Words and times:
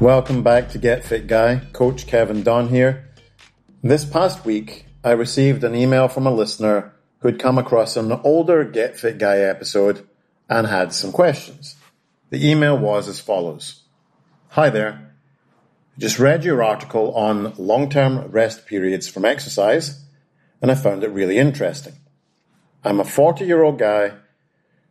Welcome 0.00 0.44
back 0.44 0.68
to 0.70 0.78
Get 0.78 1.04
Fit 1.04 1.26
Guy. 1.26 1.60
Coach 1.72 2.06
Kevin 2.06 2.44
Don 2.44 2.68
here. 2.68 3.10
This 3.82 4.04
past 4.04 4.44
week, 4.44 4.86
I 5.02 5.10
received 5.10 5.64
an 5.64 5.74
email 5.74 6.06
from 6.06 6.24
a 6.24 6.30
listener 6.32 6.94
who'd 7.18 7.40
come 7.40 7.58
across 7.58 7.96
an 7.96 8.12
older 8.22 8.62
Get 8.62 8.96
Fit 8.96 9.18
Guy 9.18 9.38
episode 9.38 10.06
and 10.48 10.68
had 10.68 10.92
some 10.92 11.10
questions. 11.10 11.74
The 12.30 12.48
email 12.48 12.78
was 12.78 13.08
as 13.08 13.18
follows. 13.18 13.82
Hi 14.50 14.70
there. 14.70 15.16
Just 15.98 16.20
read 16.20 16.44
your 16.44 16.62
article 16.62 17.12
on 17.14 17.54
long-term 17.56 18.30
rest 18.30 18.66
periods 18.66 19.08
from 19.08 19.24
exercise 19.24 20.04
and 20.62 20.70
I 20.70 20.76
found 20.76 21.02
it 21.02 21.10
really 21.10 21.38
interesting. 21.38 21.94
I'm 22.84 23.00
a 23.00 23.04
40 23.04 23.44
year 23.44 23.64
old 23.64 23.80
guy 23.80 24.12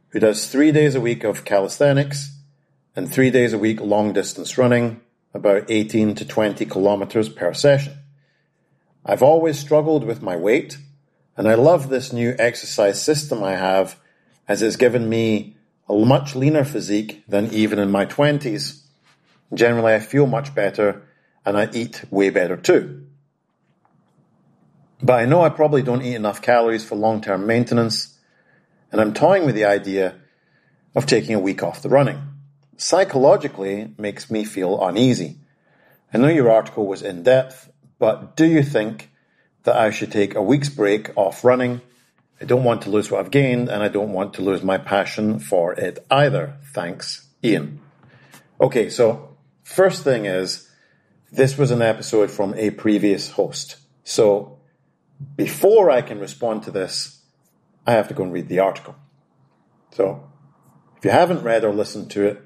who 0.10 0.20
does 0.20 0.48
three 0.48 0.74
days 0.74 0.96
a 0.96 1.02
week 1.02 1.24
of 1.24 1.46
calisthenics 1.46 2.37
and 2.98 3.14
three 3.14 3.30
days 3.30 3.54
a 3.54 3.60
week 3.60 3.80
long 3.80 4.12
distance 4.12 4.58
running, 4.58 5.00
about 5.32 5.70
18 5.70 6.16
to 6.16 6.26
20 6.26 6.66
kilometers 6.66 7.30
per 7.30 7.54
session. 7.54 7.94
I've 9.06 9.22
always 9.22 9.60
struggled 9.60 10.04
with 10.04 10.24
my 10.24 10.36
weight, 10.36 10.80
and 11.38 11.48
I 11.48 11.54
love 11.54 11.90
this 11.90 12.12
new 12.12 12.36
exercise 12.40 13.00
system 13.00 13.44
I 13.44 13.52
have 13.52 14.00
as 14.48 14.64
it's 14.64 14.78
given 14.78 15.08
me 15.08 15.56
a 15.88 15.94
much 15.94 16.36
leaner 16.36 16.66
physique 16.66 17.24
than 17.28 17.54
even 17.54 17.78
in 17.78 17.92
my 17.92 18.08
20s. 18.08 18.82
Generally, 19.54 19.94
I 19.94 20.00
feel 20.00 20.26
much 20.26 20.56
better 20.56 21.04
and 21.46 21.56
I 21.56 21.70
eat 21.74 22.04
way 22.10 22.32
better 22.32 22.58
too. 22.58 23.06
But 25.04 25.20
I 25.20 25.26
know 25.26 25.44
I 25.44 25.50
probably 25.50 25.84
don't 25.84 26.02
eat 26.02 26.16
enough 26.16 26.42
calories 26.42 26.84
for 26.84 26.96
long 26.96 27.22
term 27.22 27.46
maintenance, 27.46 28.18
and 28.92 29.00
I'm 29.00 29.14
toying 29.14 29.46
with 29.46 29.54
the 29.54 29.66
idea 29.66 30.16
of 30.96 31.06
taking 31.06 31.36
a 31.36 31.40
week 31.40 31.62
off 31.62 31.84
the 31.84 31.90
running 31.90 32.37
psychologically 32.78 33.94
makes 33.98 34.32
me 34.32 34.46
feel 34.46 34.82
uneasy. 34.86 35.38
I 36.14 36.20
know 36.20 36.28
your 36.28 36.52
article 36.52 36.88
was 36.88 37.02
in 37.02 37.24
depth, 37.24 37.70
but 38.00 38.38
do 38.38 38.46
you 38.46 38.64
think 38.64 39.12
that 39.64 39.76
I 39.76 39.90
should 39.90 40.12
take 40.12 40.36
a 40.36 40.42
week's 40.42 40.70
break 40.70 41.12
off 41.18 41.44
running? 41.44 41.82
I 42.40 42.46
don't 42.46 42.64
want 42.64 42.84
to 42.84 42.90
lose 42.90 43.10
what 43.10 43.20
I've 43.20 43.32
gained, 43.32 43.68
and 43.68 43.84
I 43.84 43.88
don't 43.88 44.14
want 44.14 44.36
to 44.36 44.44
lose 44.44 44.64
my 44.64 44.78
passion 44.78 45.40
for 45.40 45.74
it 45.74 46.06
either. 46.10 46.58
Thanks, 46.74 47.28
Ian. 47.44 47.82
Okay, 48.62 48.90
so 48.90 49.36
first 49.64 50.04
thing 50.04 50.26
is, 50.26 50.70
this 51.32 51.58
was 51.58 51.72
an 51.72 51.82
episode 51.82 52.32
from 52.32 52.54
a 52.54 52.70
previous 52.70 53.32
host. 53.32 53.78
So 54.04 54.60
before 55.36 55.90
I 55.90 56.02
can 56.02 56.20
respond 56.20 56.64
to 56.64 56.72
this, 56.72 57.22
I 57.86 57.94
have 57.94 58.08
to 58.08 58.14
go 58.14 58.24
and 58.24 58.32
read 58.32 58.48
the 58.48 58.60
article. 58.60 58.96
So 59.92 60.30
if 60.98 61.04
you 61.04 61.12
haven't 61.12 61.44
read 61.44 61.64
or 61.64 61.74
listened 61.74 62.12
to 62.12 62.26
it, 62.28 62.42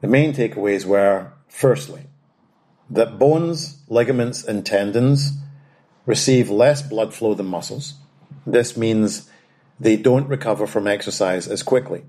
the 0.00 0.08
main 0.08 0.32
takeaways 0.32 0.84
were 0.84 1.32
firstly, 1.48 2.06
that 2.90 3.18
bones, 3.18 3.82
ligaments, 3.88 4.44
and 4.44 4.64
tendons 4.64 5.32
receive 6.04 6.50
less 6.50 6.82
blood 6.82 7.12
flow 7.12 7.34
than 7.34 7.46
muscles. 7.46 7.94
This 8.46 8.76
means 8.76 9.28
they 9.80 9.96
don't 9.96 10.28
recover 10.28 10.66
from 10.66 10.86
exercise 10.86 11.48
as 11.48 11.62
quickly. 11.62 12.04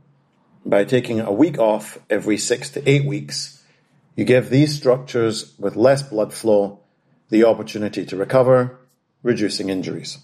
By 0.65 0.83
taking 0.83 1.19
a 1.19 1.31
week 1.31 1.57
off 1.57 1.97
every 2.09 2.37
six 2.37 2.69
to 2.71 2.89
eight 2.89 3.05
weeks, 3.05 3.63
you 4.15 4.25
give 4.25 4.49
these 4.49 4.75
structures 4.75 5.53
with 5.57 5.75
less 5.75 6.03
blood 6.03 6.33
flow 6.33 6.79
the 7.29 7.43
opportunity 7.43 8.05
to 8.05 8.15
recover, 8.15 8.79
reducing 9.23 9.69
injuries. 9.69 10.19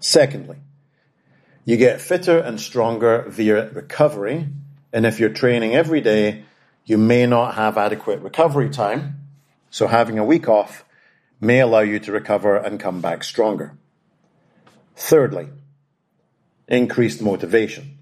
Secondly, 0.00 0.58
you 1.64 1.76
get 1.76 2.00
fitter 2.00 2.38
and 2.38 2.60
stronger 2.60 3.24
via 3.28 3.70
recovery 3.70 4.48
and 4.92 5.06
if 5.06 5.20
you're 5.20 5.30
training 5.30 5.74
every 5.74 6.00
day, 6.00 6.44
you 6.84 6.98
may 6.98 7.26
not 7.26 7.54
have 7.54 7.76
adequate 7.76 8.20
recovery 8.20 8.70
time. 8.70 9.20
So 9.70 9.86
having 9.86 10.18
a 10.18 10.24
week 10.24 10.48
off 10.48 10.84
may 11.40 11.60
allow 11.60 11.80
you 11.80 11.98
to 12.00 12.12
recover 12.12 12.56
and 12.56 12.80
come 12.80 13.00
back 13.00 13.24
stronger. 13.24 13.76
Thirdly, 14.94 15.48
increased 16.68 17.20
motivation. 17.20 17.98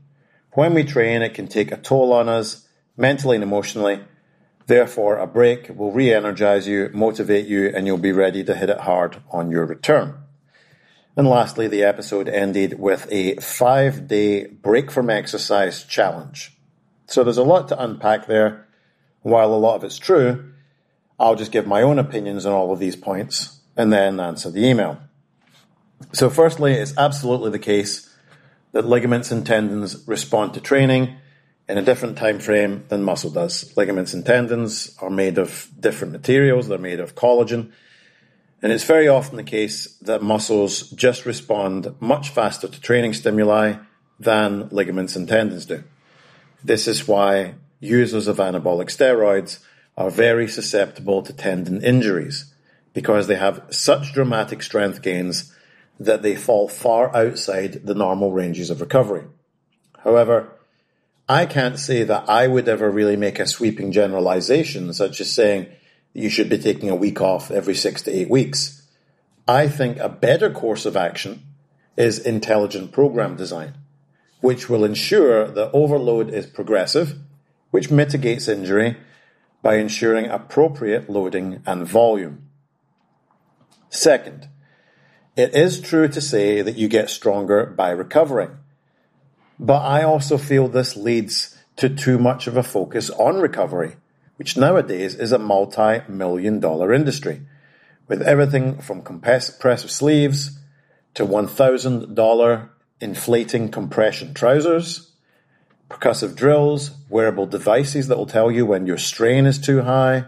When 0.52 0.74
we 0.74 0.84
train, 0.84 1.22
it 1.22 1.34
can 1.34 1.48
take 1.48 1.72
a 1.72 1.76
toll 1.76 2.12
on 2.12 2.28
us 2.28 2.68
mentally 2.96 3.36
and 3.36 3.42
emotionally. 3.42 4.00
Therefore, 4.66 5.18
a 5.18 5.26
break 5.26 5.68
will 5.76 5.90
re-energize 5.90 6.68
you, 6.68 6.90
motivate 6.94 7.46
you, 7.46 7.72
and 7.74 7.86
you'll 7.86 7.98
be 7.98 8.12
ready 8.12 8.44
to 8.44 8.54
hit 8.54 8.70
it 8.70 8.80
hard 8.80 9.20
on 9.30 9.50
your 9.50 9.66
return. 9.66 10.14
And 11.16 11.28
lastly, 11.28 11.68
the 11.68 11.82
episode 11.84 12.28
ended 12.28 12.78
with 12.78 13.06
a 13.10 13.36
five 13.36 14.08
day 14.08 14.46
break 14.46 14.90
from 14.90 15.10
exercise 15.10 15.84
challenge. 15.84 16.53
So 17.06 17.24
there's 17.24 17.38
a 17.38 17.42
lot 17.42 17.68
to 17.68 17.82
unpack 17.82 18.26
there. 18.26 18.66
While 19.22 19.54
a 19.54 19.56
lot 19.56 19.76
of 19.76 19.84
it's 19.84 19.98
true, 19.98 20.52
I'll 21.18 21.36
just 21.36 21.52
give 21.52 21.66
my 21.66 21.82
own 21.82 21.98
opinions 21.98 22.44
on 22.44 22.52
all 22.52 22.72
of 22.72 22.78
these 22.78 22.96
points 22.96 23.60
and 23.76 23.92
then 23.92 24.20
answer 24.20 24.50
the 24.50 24.66
email. 24.66 25.00
So 26.12 26.28
firstly, 26.28 26.74
it's 26.74 26.96
absolutely 26.98 27.50
the 27.50 27.58
case 27.58 28.10
that 28.72 28.84
ligaments 28.84 29.30
and 29.30 29.46
tendons 29.46 30.06
respond 30.06 30.54
to 30.54 30.60
training 30.60 31.16
in 31.68 31.78
a 31.78 31.82
different 31.82 32.18
time 32.18 32.40
frame 32.40 32.84
than 32.88 33.02
muscle 33.02 33.30
does. 33.30 33.74
Ligaments 33.76 34.12
and 34.12 34.26
tendons 34.26 34.94
are 35.00 35.10
made 35.10 35.38
of 35.38 35.70
different 35.78 36.12
materials. 36.12 36.68
They're 36.68 36.78
made 36.78 37.00
of 37.00 37.14
collagen. 37.14 37.72
And 38.60 38.72
it's 38.72 38.84
very 38.84 39.08
often 39.08 39.36
the 39.36 39.44
case 39.44 39.96
that 40.02 40.22
muscles 40.22 40.90
just 40.90 41.26
respond 41.26 41.94
much 42.00 42.30
faster 42.30 42.68
to 42.68 42.80
training 42.80 43.14
stimuli 43.14 43.76
than 44.18 44.68
ligaments 44.70 45.16
and 45.16 45.28
tendons 45.28 45.66
do. 45.66 45.84
This 46.64 46.88
is 46.88 47.06
why 47.06 47.56
users 47.78 48.26
of 48.26 48.38
anabolic 48.38 48.88
steroids 48.88 49.58
are 49.98 50.10
very 50.10 50.48
susceptible 50.48 51.20
to 51.22 51.32
tendon 51.34 51.84
injuries 51.84 52.54
because 52.94 53.26
they 53.26 53.34
have 53.34 53.62
such 53.68 54.14
dramatic 54.14 54.62
strength 54.62 55.02
gains 55.02 55.54
that 56.00 56.22
they 56.22 56.34
fall 56.34 56.66
far 56.66 57.14
outside 57.14 57.84
the 57.84 57.94
normal 57.94 58.32
ranges 58.32 58.70
of 58.70 58.80
recovery. 58.80 59.24
However, 59.98 60.52
I 61.28 61.44
can't 61.44 61.78
say 61.78 62.02
that 62.02 62.30
I 62.30 62.46
would 62.46 62.66
ever 62.66 62.90
really 62.90 63.16
make 63.16 63.38
a 63.38 63.46
sweeping 63.46 63.92
generalization, 63.92 64.92
such 64.94 65.20
as 65.20 65.32
saying 65.32 65.66
you 66.14 66.30
should 66.30 66.48
be 66.48 66.58
taking 66.58 66.88
a 66.88 66.96
week 66.96 67.20
off 67.20 67.50
every 67.50 67.74
six 67.74 68.00
to 68.02 68.10
eight 68.10 68.30
weeks. 68.30 68.82
I 69.46 69.68
think 69.68 69.98
a 69.98 70.08
better 70.08 70.50
course 70.50 70.86
of 70.86 70.96
action 70.96 71.42
is 71.96 72.18
intelligent 72.18 72.92
program 72.92 73.36
design 73.36 73.74
which 74.44 74.68
will 74.68 74.84
ensure 74.84 75.48
that 75.48 75.70
overload 75.72 76.28
is 76.28 76.46
progressive, 76.46 77.18
which 77.70 77.90
mitigates 77.90 78.46
injury 78.46 78.94
by 79.62 79.76
ensuring 79.76 80.26
appropriate 80.26 81.08
loading 81.08 81.62
and 81.64 81.86
volume. 81.86 82.46
Second, 83.88 84.46
it 85.34 85.54
is 85.54 85.80
true 85.80 86.08
to 86.08 86.20
say 86.20 86.60
that 86.60 86.76
you 86.76 86.88
get 86.88 87.08
stronger 87.08 87.64
by 87.64 87.88
recovering, 87.88 88.50
but 89.58 89.80
I 89.80 90.02
also 90.02 90.36
feel 90.36 90.68
this 90.68 90.94
leads 90.94 91.56
to 91.76 91.88
too 91.88 92.18
much 92.18 92.46
of 92.46 92.58
a 92.58 92.62
focus 92.62 93.08
on 93.08 93.36
recovery, 93.36 93.96
which 94.36 94.58
nowadays 94.58 95.14
is 95.14 95.32
a 95.32 95.38
multi-million 95.38 96.60
dollar 96.60 96.92
industry, 96.92 97.40
with 98.08 98.20
everything 98.20 98.76
from 98.82 99.00
compressive 99.00 99.90
sleeves 99.90 100.58
to 101.14 101.24
$1,000 101.24 102.68
inflating 103.00 103.70
compression 103.70 104.34
trousers, 104.34 105.12
percussive 105.90 106.34
drills, 106.34 106.92
wearable 107.08 107.46
devices 107.46 108.08
that 108.08 108.16
will 108.16 108.26
tell 108.26 108.50
you 108.50 108.64
when 108.66 108.86
your 108.86 108.98
strain 108.98 109.46
is 109.46 109.58
too 109.58 109.82
high, 109.82 110.24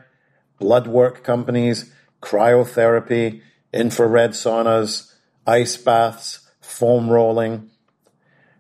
blood 0.59 0.87
work 0.87 1.23
companies, 1.25 1.93
cryotherapy, 2.23 3.41
infrared 3.73 4.31
saunas, 4.31 5.15
ice 5.47 5.77
baths, 5.77 6.49
foam 6.61 7.09
rolling. 7.09 7.71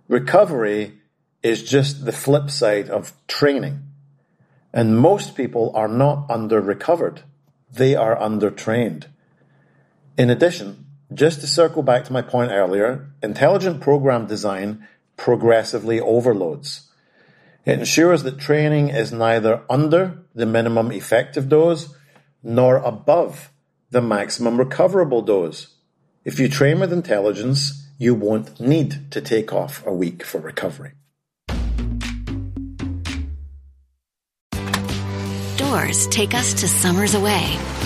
Recovery 0.08 0.98
is 1.42 1.62
just 1.62 2.04
the 2.04 2.12
flip 2.12 2.50
side 2.50 2.88
of 2.88 3.12
training. 3.26 3.82
And 4.72 4.98
most 4.98 5.34
people 5.34 5.72
are 5.74 5.88
not 5.88 6.30
under 6.30 6.60
recovered. 6.60 7.22
They 7.72 7.94
are 7.94 8.20
under 8.20 8.50
trained. 8.50 9.08
In 10.18 10.30
addition, 10.30 10.85
just 11.12 11.40
to 11.40 11.46
circle 11.46 11.82
back 11.82 12.04
to 12.04 12.12
my 12.12 12.22
point 12.22 12.50
earlier, 12.50 13.10
intelligent 13.22 13.80
program 13.80 14.26
design 14.26 14.86
progressively 15.16 16.00
overloads. 16.00 16.90
It 17.64 17.78
ensures 17.78 18.22
that 18.22 18.38
training 18.38 18.90
is 18.90 19.12
neither 19.12 19.62
under 19.68 20.22
the 20.34 20.46
minimum 20.46 20.92
effective 20.92 21.48
dose 21.48 21.94
nor 22.42 22.76
above 22.76 23.50
the 23.90 24.02
maximum 24.02 24.58
recoverable 24.58 25.22
dose. 25.22 25.74
If 26.24 26.38
you 26.38 26.48
train 26.48 26.80
with 26.80 26.92
intelligence, 26.92 27.88
you 27.98 28.14
won't 28.14 28.60
need 28.60 29.10
to 29.12 29.20
take 29.20 29.52
off 29.52 29.84
a 29.86 29.92
week 29.92 30.22
for 30.22 30.38
recovery. 30.38 30.92
Doors 35.56 36.06
take 36.08 36.34
us 36.34 36.54
to 36.60 36.68
summers 36.68 37.14
away 37.14 37.85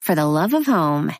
for 0.00 0.14
the 0.14 0.26
love 0.26 0.54
of 0.54 0.66
home. 0.66 1.12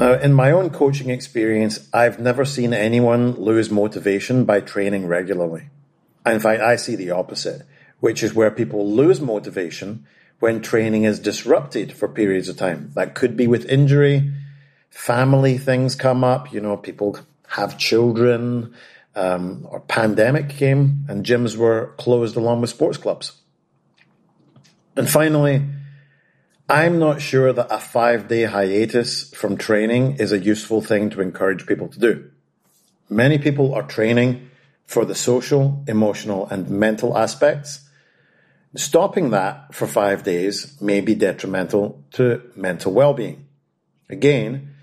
Now, 0.00 0.14
in 0.14 0.32
my 0.32 0.50
own 0.50 0.70
coaching 0.70 1.08
experience, 1.08 1.88
I've 1.92 2.18
never 2.18 2.44
seen 2.44 2.74
anyone 2.74 3.32
lose 3.32 3.70
motivation 3.70 4.44
by 4.44 4.60
training 4.60 5.06
regularly. 5.06 5.68
In 6.26 6.40
fact, 6.40 6.62
I 6.62 6.76
see 6.76 6.96
the 6.96 7.12
opposite, 7.12 7.62
which 8.00 8.22
is 8.22 8.34
where 8.34 8.50
people 8.50 8.90
lose 8.90 9.20
motivation 9.20 10.04
when 10.40 10.60
training 10.60 11.04
is 11.04 11.20
disrupted 11.20 11.92
for 11.92 12.08
periods 12.08 12.48
of 12.48 12.56
time. 12.56 12.90
That 12.94 13.14
could 13.14 13.36
be 13.36 13.46
with 13.46 13.64
injury, 13.66 14.32
family 14.90 15.58
things 15.58 15.94
come 15.94 16.24
up, 16.24 16.52
you 16.52 16.60
know, 16.60 16.76
people 16.76 17.18
have 17.48 17.78
children, 17.78 18.74
um, 19.14 19.66
or 19.70 19.80
pandemic 19.80 20.48
came 20.48 21.04
and 21.08 21.24
gyms 21.24 21.56
were 21.56 21.94
closed 21.98 22.36
along 22.36 22.60
with 22.60 22.70
sports 22.70 22.98
clubs. 22.98 23.32
And 24.96 25.10
finally, 25.10 25.62
I'm 26.68 26.98
not 26.98 27.20
sure 27.20 27.52
that 27.52 27.66
a 27.70 27.78
five 27.78 28.28
day 28.28 28.44
hiatus 28.44 29.30
from 29.34 29.56
training 29.56 30.16
is 30.16 30.32
a 30.32 30.38
useful 30.38 30.80
thing 30.80 31.10
to 31.10 31.20
encourage 31.20 31.66
people 31.66 31.88
to 31.88 31.98
do. 31.98 32.30
Many 33.10 33.38
people 33.38 33.74
are 33.74 33.82
training 33.82 34.50
for 34.86 35.04
the 35.04 35.14
social, 35.14 35.84
emotional, 35.86 36.46
and 36.46 36.70
mental 36.70 37.18
aspects. 37.18 37.80
Stopping 38.76 39.30
that 39.30 39.74
for 39.74 39.86
five 39.86 40.22
days 40.22 40.80
may 40.80 41.00
be 41.00 41.14
detrimental 41.14 42.02
to 42.12 42.42
mental 42.56 42.92
well-being. 42.92 43.46
Again, 44.08 44.74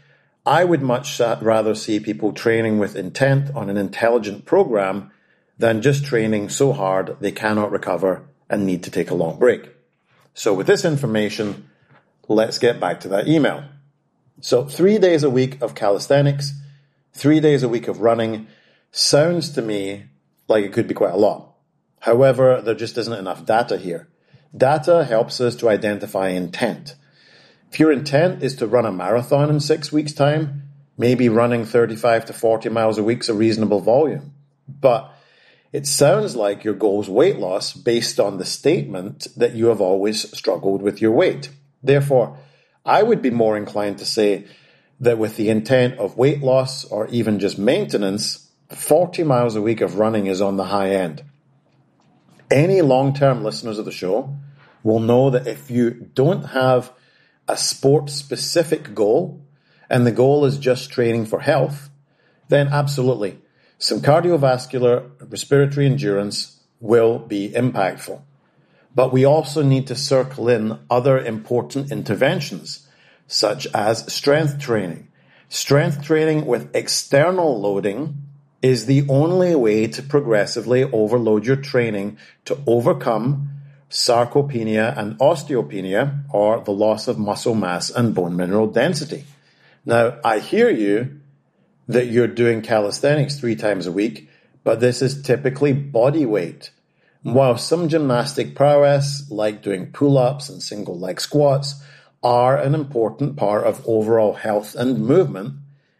I 0.45 0.63
would 0.63 0.81
much 0.81 1.19
rather 1.19 1.75
see 1.75 1.99
people 1.99 2.31
training 2.31 2.79
with 2.79 2.95
intent 2.95 3.53
on 3.55 3.69
an 3.69 3.77
intelligent 3.77 4.45
program 4.45 5.11
than 5.57 5.81
just 5.81 6.05
training 6.05 6.49
so 6.49 6.73
hard 6.73 7.17
they 7.19 7.31
cannot 7.31 7.71
recover 7.71 8.23
and 8.49 8.65
need 8.65 8.83
to 8.83 8.91
take 8.91 9.11
a 9.11 9.15
long 9.15 9.37
break. 9.37 9.69
So 10.33 10.53
with 10.53 10.67
this 10.67 10.85
information, 10.85 11.69
let's 12.27 12.59
get 12.59 12.79
back 12.79 13.01
to 13.01 13.09
that 13.09 13.27
email. 13.27 13.65
So 14.39 14.65
three 14.65 14.97
days 14.97 15.23
a 15.23 15.29
week 15.29 15.61
of 15.61 15.75
calisthenics, 15.75 16.53
three 17.13 17.39
days 17.39 17.63
a 17.63 17.69
week 17.69 17.87
of 17.87 18.01
running 18.01 18.47
sounds 18.91 19.51
to 19.51 19.61
me 19.61 20.05
like 20.47 20.65
it 20.65 20.73
could 20.73 20.87
be 20.87 20.93
quite 20.93 21.13
a 21.13 21.17
lot. 21.17 21.53
However, 21.99 22.61
there 22.61 22.75
just 22.75 22.97
isn't 22.97 23.13
enough 23.13 23.45
data 23.45 23.77
here. 23.77 24.07
Data 24.55 25.05
helps 25.05 25.39
us 25.39 25.55
to 25.57 25.69
identify 25.69 26.29
intent. 26.29 26.95
If 27.71 27.79
your 27.79 27.91
intent 27.91 28.43
is 28.43 28.55
to 28.57 28.67
run 28.67 28.85
a 28.85 28.91
marathon 28.91 29.49
in 29.49 29.59
six 29.59 29.91
weeks' 29.91 30.11
time, 30.11 30.63
maybe 30.97 31.29
running 31.29 31.65
35 31.65 32.25
to 32.25 32.33
40 32.33 32.69
miles 32.69 32.97
a 32.97 33.03
week 33.03 33.21
is 33.21 33.29
a 33.29 33.33
reasonable 33.33 33.79
volume. 33.79 34.33
But 34.67 35.13
it 35.71 35.87
sounds 35.87 36.35
like 36.35 36.63
your 36.63 36.73
goal 36.73 37.01
is 37.01 37.09
weight 37.09 37.37
loss 37.37 37.73
based 37.73 38.19
on 38.19 38.37
the 38.37 38.45
statement 38.45 39.27
that 39.37 39.55
you 39.55 39.67
have 39.67 39.79
always 39.79 40.29
struggled 40.37 40.81
with 40.81 41.01
your 41.01 41.11
weight. 41.11 41.49
Therefore, 41.81 42.37
I 42.85 43.03
would 43.03 43.21
be 43.21 43.29
more 43.29 43.55
inclined 43.55 43.99
to 43.99 44.05
say 44.05 44.47
that 44.99 45.17
with 45.17 45.37
the 45.37 45.49
intent 45.49 45.97
of 45.97 46.17
weight 46.17 46.41
loss 46.41 46.83
or 46.85 47.07
even 47.07 47.39
just 47.39 47.57
maintenance, 47.57 48.49
40 48.69 49.23
miles 49.23 49.55
a 49.55 49.61
week 49.61 49.81
of 49.81 49.95
running 49.95 50.27
is 50.27 50.41
on 50.41 50.57
the 50.57 50.65
high 50.65 50.91
end. 50.91 51.23
Any 52.49 52.81
long 52.81 53.13
term 53.13 53.43
listeners 53.43 53.79
of 53.79 53.85
the 53.85 53.91
show 53.91 54.35
will 54.83 54.99
know 54.99 55.29
that 55.29 55.47
if 55.47 55.71
you 55.71 55.91
don't 55.91 56.43
have 56.49 56.91
a 57.47 57.55
sport 57.55 58.09
specific 58.09 58.93
goal 58.93 59.45
and 59.89 60.05
the 60.05 60.11
goal 60.11 60.43
is 60.45 60.57
just 60.57 60.91
training 60.91 61.25
for 61.25 61.39
health, 61.39 61.89
then 62.49 62.67
absolutely 62.67 63.39
some 63.81 63.99
cardiovascular 63.99 65.09
respiratory 65.31 65.87
endurance 65.87 66.61
will 66.79 67.17
be 67.17 67.49
impactful. 67.49 68.21
But 68.93 69.11
we 69.11 69.25
also 69.25 69.63
need 69.63 69.87
to 69.87 69.95
circle 69.95 70.49
in 70.49 70.77
other 70.87 71.17
important 71.17 71.91
interventions, 71.91 72.87
such 73.25 73.65
as 73.73 74.13
strength 74.13 74.59
training. 74.59 75.07
Strength 75.49 76.03
training 76.03 76.45
with 76.45 76.75
external 76.75 77.59
loading 77.59 78.21
is 78.61 78.85
the 78.85 79.03
only 79.09 79.55
way 79.55 79.87
to 79.87 80.03
progressively 80.03 80.83
overload 80.83 81.47
your 81.47 81.55
training 81.55 82.19
to 82.45 82.59
overcome 82.67 83.49
sarcopenia 83.89 84.95
and 84.95 85.17
osteopenia, 85.17 86.23
or 86.31 86.61
the 86.61 86.71
loss 86.71 87.07
of 87.07 87.17
muscle 87.17 87.55
mass 87.55 87.89
and 87.89 88.13
bone 88.13 88.35
mineral 88.35 88.67
density. 88.67 89.25
Now, 89.85 90.19
I 90.23 90.37
hear 90.37 90.69
you 90.69 91.20
that 91.87 92.07
you're 92.07 92.27
doing 92.27 92.61
calisthenics 92.61 93.39
three 93.39 93.55
times 93.55 93.87
a 93.87 93.91
week, 93.91 94.29
but 94.63 94.79
this 94.79 95.01
is 95.01 95.21
typically 95.21 95.73
body 95.73 96.25
weight. 96.25 96.71
Mm. 97.25 97.33
While 97.33 97.57
some 97.57 97.89
gymnastic 97.89 98.55
prowess, 98.55 99.29
like 99.29 99.61
doing 99.61 99.91
pull 99.91 100.17
ups 100.17 100.49
and 100.49 100.61
single 100.61 100.97
leg 100.97 101.19
squats, 101.19 101.83
are 102.23 102.57
an 102.57 102.75
important 102.75 103.35
part 103.35 103.65
of 103.65 103.85
overall 103.87 104.33
health 104.33 104.75
and 104.75 104.99
movement, 104.99 105.55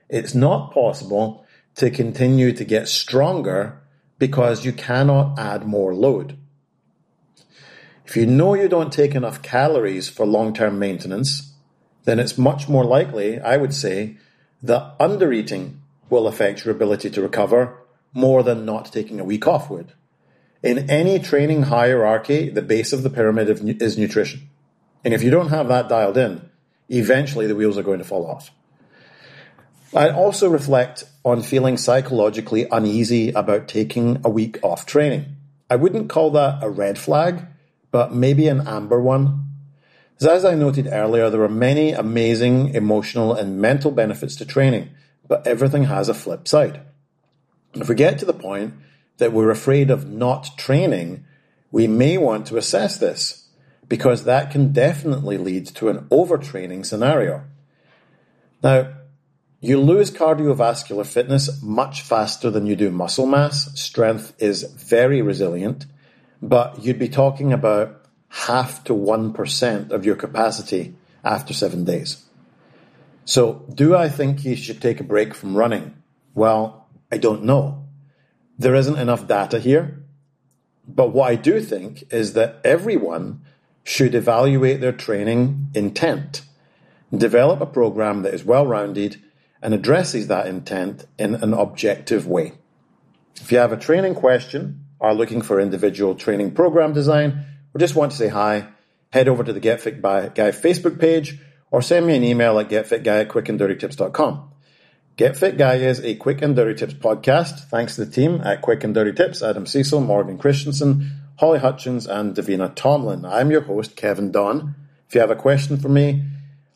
it's 0.09 0.35
not 0.35 0.71
possible 0.71 1.45
to 1.75 1.89
continue 1.89 2.51
to 2.51 2.65
get 2.65 2.87
stronger 2.87 3.81
because 4.19 4.65
you 4.65 4.71
cannot 4.71 5.39
add 5.39 5.65
more 5.65 5.95
load. 5.95 6.37
If 8.05 8.17
you 8.17 8.25
know 8.25 8.53
you 8.53 8.67
don't 8.67 8.91
take 8.91 9.15
enough 9.15 9.41
calories 9.41 10.09
for 10.09 10.25
long 10.25 10.53
term 10.53 10.77
maintenance, 10.77 11.53
then 12.03 12.19
it's 12.19 12.37
much 12.37 12.67
more 12.67 12.83
likely, 12.83 13.39
I 13.39 13.57
would 13.57 13.73
say, 13.73 14.17
that 14.63 14.97
undereating 14.99 15.77
will 16.09 16.27
affect 16.27 16.65
your 16.65 16.75
ability 16.75 17.09
to 17.09 17.21
recover 17.21 17.77
more 18.13 18.43
than 18.43 18.65
not 18.65 18.91
taking 18.91 19.19
a 19.19 19.23
week 19.23 19.47
off 19.47 19.69
would. 19.69 19.93
In 20.61 20.89
any 20.89 21.17
training 21.17 21.63
hierarchy, 21.63 22.49
the 22.49 22.61
base 22.61 22.93
of 22.93 23.03
the 23.03 23.09
pyramid 23.09 23.49
is 23.81 23.97
nutrition. 23.97 24.49
And 25.03 25.13
if 25.13 25.23
you 25.23 25.31
don't 25.31 25.49
have 25.49 25.67
that 25.69 25.89
dialed 25.89 26.17
in, 26.17 26.49
eventually 26.89 27.47
the 27.47 27.55
wheels 27.55 27.77
are 27.77 27.83
going 27.83 27.99
to 27.99 28.05
fall 28.05 28.27
off. 28.27 28.51
I 29.93 30.09
also 30.09 30.49
reflect 30.49 31.03
on 31.25 31.41
feeling 31.41 31.77
psychologically 31.77 32.67
uneasy 32.71 33.31
about 33.31 33.67
taking 33.67 34.21
a 34.23 34.29
week 34.29 34.59
off 34.61 34.85
training. 34.85 35.35
I 35.69 35.75
wouldn't 35.75 36.09
call 36.09 36.31
that 36.31 36.63
a 36.63 36.69
red 36.69 36.97
flag, 36.97 37.45
but 37.91 38.13
maybe 38.13 38.47
an 38.47 38.67
amber 38.67 39.01
one. 39.01 39.50
As 40.23 40.45
I 40.45 40.53
noted 40.53 40.87
earlier, 40.87 41.29
there 41.29 41.41
are 41.41 41.49
many 41.49 41.93
amazing 41.93 42.75
emotional 42.75 43.33
and 43.33 43.59
mental 43.59 43.91
benefits 43.91 44.35
to 44.37 44.45
training, 44.45 44.89
but 45.27 45.45
everything 45.47 45.85
has 45.85 46.09
a 46.09 46.13
flip 46.13 46.47
side. 46.47 46.81
If 47.73 47.89
we 47.89 47.95
get 47.95 48.19
to 48.19 48.25
the 48.25 48.33
point 48.33 48.75
that 49.17 49.33
we're 49.33 49.49
afraid 49.49 49.89
of 49.89 50.09
not 50.09 50.57
training, 50.57 51.25
we 51.71 51.87
may 51.87 52.17
want 52.17 52.45
to 52.47 52.57
assess 52.57 52.97
this 52.97 53.47
because 53.87 54.23
that 54.25 54.51
can 54.51 54.71
definitely 54.73 55.37
lead 55.37 55.67
to 55.67 55.89
an 55.89 56.07
overtraining 56.09 56.85
scenario. 56.85 57.43
Now, 58.63 58.93
you 59.59 59.79
lose 59.79 60.11
cardiovascular 60.11 61.05
fitness 61.05 61.61
much 61.61 62.01
faster 62.01 62.49
than 62.49 62.65
you 62.65 62.75
do 62.75 62.91
muscle 62.91 63.25
mass. 63.25 63.79
Strength 63.79 64.33
is 64.39 64.63
very 64.63 65.21
resilient, 65.21 65.85
but 66.41 66.83
you'd 66.83 66.99
be 66.99 67.09
talking 67.09 67.53
about 67.53 68.00
half 68.31 68.83
to 68.85 68.93
1% 68.93 69.91
of 69.91 70.05
your 70.05 70.15
capacity 70.15 70.95
after 71.23 71.53
seven 71.53 71.83
days. 71.83 72.23
So, 73.25 73.65
do 73.73 73.95
I 73.95 74.09
think 74.09 74.43
you 74.43 74.55
should 74.55 74.81
take 74.81 74.99
a 74.99 75.03
break 75.03 75.33
from 75.33 75.55
running? 75.55 76.01
Well, 76.33 76.87
I 77.11 77.17
don't 77.17 77.43
know. 77.43 77.85
There 78.57 78.73
isn't 78.73 78.97
enough 78.97 79.27
data 79.27 79.59
here. 79.59 80.01
But 80.87 81.09
what 81.09 81.29
I 81.29 81.35
do 81.35 81.59
think 81.59 82.11
is 82.11 82.33
that 82.33 82.59
everyone 82.63 83.41
should 83.83 84.15
evaluate 84.15 84.81
their 84.81 84.91
training 84.91 85.69
intent, 85.73 86.43
develop 87.15 87.61
a 87.61 87.65
program 87.65 88.23
that 88.23 88.33
is 88.33 88.43
well 88.43 88.65
rounded 88.65 89.21
and 89.61 89.73
addresses 89.73 90.27
that 90.27 90.47
intent 90.47 91.05
in 91.19 91.35
an 91.35 91.53
objective 91.53 92.25
way. 92.27 92.53
If 93.35 93.51
you 93.51 93.57
have 93.57 93.71
a 93.71 93.77
training 93.77 94.15
question, 94.15 94.85
are 94.99 95.13
looking 95.13 95.41
for 95.41 95.59
individual 95.59 96.15
training 96.15 96.51
program 96.51 96.93
design, 96.93 97.45
or 97.73 97.79
just 97.79 97.95
want 97.95 98.11
to 98.11 98.17
say 98.17 98.27
hi, 98.27 98.67
head 99.11 99.27
over 99.27 99.43
to 99.43 99.53
the 99.53 99.59
Get 99.59 99.81
Fit 99.81 100.01
Guy 100.01 100.51
Facebook 100.51 100.99
page 100.99 101.39
or 101.71 101.81
send 101.81 102.05
me 102.05 102.15
an 102.15 102.23
email 102.23 102.59
at 102.59 102.69
getfitguy 102.69 103.21
at 103.21 103.29
quickanddirtytips.com. 103.29 104.49
Get 105.17 105.35
Fit 105.37 105.57
Guy 105.57 105.75
is 105.75 105.99
a 106.01 106.15
Quick 106.15 106.41
and 106.41 106.55
Dirty 106.55 106.73
Tips 106.73 106.93
podcast, 106.93 107.69
thanks 107.69 107.95
to 107.95 108.05
the 108.05 108.11
team 108.11 108.41
at 108.43 108.61
Quick 108.61 108.83
and 108.83 108.93
Dirty 108.93 109.13
Tips, 109.13 109.43
Adam 109.43 109.65
Cecil, 109.65 110.01
Morgan 110.01 110.37
Christensen, 110.37 111.11
Holly 111.37 111.59
Hutchins, 111.59 112.07
and 112.07 112.35
Davina 112.35 112.73
Tomlin. 112.73 113.25
I'm 113.25 113.51
your 113.51 113.61
host, 113.61 113.95
Kevin 113.95 114.31
Don. 114.31 114.75
If 115.07 115.15
you 115.15 115.21
have 115.21 115.31
a 115.31 115.35
question 115.35 115.77
for 115.77 115.89
me, 115.89 116.23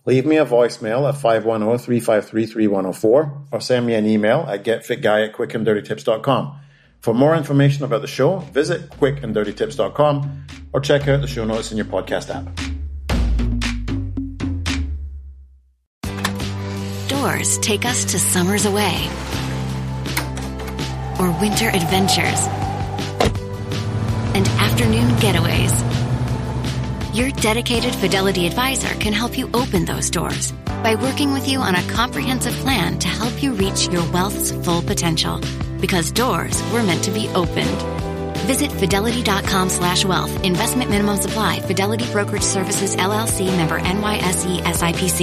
leave 0.06 0.25
me 0.25 0.38
a 0.38 0.46
voicemail 0.46 1.08
at 1.08 1.16
510-353-3104 1.16 3.42
or 3.52 3.62
send 3.62 3.86
me 3.86 3.96
an 3.96 4.06
email 4.06 4.46
at 4.50 4.64
getfitguy 4.64 5.30
at 5.30 5.34
quickanddirtytips.com. 5.34 6.60
For 7.06 7.14
more 7.14 7.36
information 7.36 7.86
about 7.86 8.02
the 8.02 8.08
show, 8.08 8.40
visit 8.40 8.90
quickanddirtytips.com 8.90 10.48
or 10.74 10.82
check 10.82 11.08
out 11.08 11.22
the 11.22 11.28
show 11.28 11.46
notes 11.46 11.70
in 11.72 11.78
your 11.78 11.86
podcast 11.86 12.34
app. 12.34 12.50
Doors 17.08 17.60
take 17.60 17.86
us 17.86 18.06
to 18.06 18.18
summers 18.18 18.66
away 18.66 19.08
or 21.20 21.30
winter 21.40 21.70
adventures 21.70 22.48
and 24.34 24.48
afternoon 24.58 25.08
getaways. 25.18 25.76
Your 27.16 27.30
dedicated 27.30 27.94
Fidelity 27.94 28.48
advisor 28.48 28.96
can 28.96 29.14
help 29.14 29.38
you 29.38 29.48
open 29.54 29.86
those 29.86 30.10
doors 30.10 30.54
by 30.82 30.96
working 30.96 31.34
with 31.34 31.48
you 31.48 31.60
on 31.60 31.76
a 31.76 31.84
comprehensive 31.84 32.54
plan 32.64 32.98
to 32.98 33.08
help 33.08 33.44
you 33.44 33.54
reach 33.54 33.90
your 33.90 34.12
wealth's 34.12 34.50
full 34.66 34.82
potential 34.82 35.40
because 35.86 36.10
doors 36.10 36.63
were 36.74 36.82
meant 36.82 37.04
to 37.04 37.12
be 37.12 37.30
opened. 37.36 37.77
Visit 38.50 38.72
fidelity.com 38.72 39.70
slash 39.70 40.04
wealth. 40.04 40.44
Investment 40.44 40.89
minimum 40.89 41.18
supply. 41.18 41.60
Fidelity 41.60 42.12
Brokerage 42.12 42.42
Services 42.42 42.96
LLC 42.96 43.56
member 43.56 43.80
NYSE 43.80 44.62
SIPC. 44.63 45.22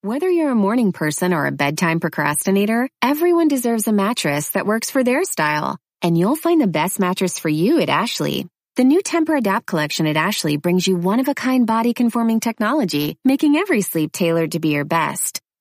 Whether 0.00 0.30
you're 0.30 0.52
a 0.52 0.62
morning 0.66 0.92
person 0.92 1.34
or 1.34 1.46
a 1.46 1.52
bedtime 1.52 2.00
procrastinator, 2.00 2.88
everyone 3.02 3.48
deserves 3.48 3.88
a 3.88 3.92
mattress 3.92 4.48
that 4.50 4.66
works 4.66 4.90
for 4.90 5.04
their 5.04 5.24
style. 5.24 5.76
And 6.00 6.16
you'll 6.16 6.36
find 6.36 6.60
the 6.60 6.66
best 6.80 6.98
mattress 6.98 7.38
for 7.38 7.50
you 7.50 7.80
at 7.80 7.90
Ashley. 7.90 8.46
The 8.76 8.84
new 8.84 9.02
Tempur-Adapt 9.02 9.66
collection 9.66 10.06
at 10.06 10.16
Ashley 10.16 10.56
brings 10.56 10.86
you 10.86 10.96
one-of-a-kind 10.96 11.66
body-conforming 11.66 12.40
technology, 12.40 13.18
making 13.22 13.56
every 13.56 13.82
sleep 13.82 14.12
tailored 14.12 14.52
to 14.52 14.60
be 14.60 14.68
your 14.68 14.84
best. 14.84 15.42